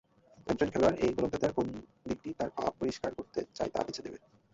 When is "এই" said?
1.03-1.11